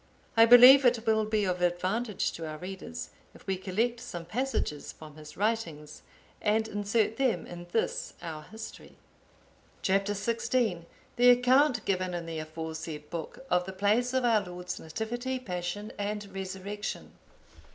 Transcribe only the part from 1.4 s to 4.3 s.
of advantage to our readers if we collect some